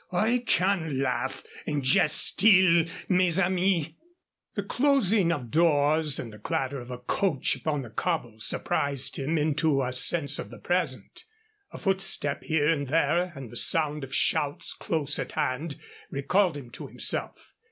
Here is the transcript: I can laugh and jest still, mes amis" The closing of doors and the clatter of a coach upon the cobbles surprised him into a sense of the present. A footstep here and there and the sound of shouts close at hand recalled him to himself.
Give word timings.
I 0.11 0.39
can 0.47 0.99
laugh 0.99 1.43
and 1.67 1.83
jest 1.83 2.17
still, 2.17 2.85
mes 3.07 3.37
amis" 3.37 3.89
The 4.55 4.63
closing 4.63 5.31
of 5.31 5.51
doors 5.51 6.17
and 6.17 6.33
the 6.33 6.39
clatter 6.39 6.79
of 6.79 6.89
a 6.89 6.97
coach 6.97 7.55
upon 7.55 7.83
the 7.83 7.91
cobbles 7.91 8.47
surprised 8.47 9.17
him 9.17 9.37
into 9.37 9.83
a 9.83 9.93
sense 9.93 10.39
of 10.39 10.49
the 10.49 10.57
present. 10.57 11.25
A 11.69 11.77
footstep 11.77 12.41
here 12.41 12.67
and 12.67 12.87
there 12.87 13.31
and 13.35 13.51
the 13.51 13.55
sound 13.55 14.03
of 14.03 14.11
shouts 14.11 14.73
close 14.73 15.19
at 15.19 15.33
hand 15.33 15.77
recalled 16.09 16.57
him 16.57 16.71
to 16.71 16.87
himself. 16.87 17.53